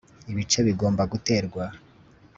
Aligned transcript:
ibice 0.31 0.59
bigomba 0.67 1.01
guterwa 1.11 1.63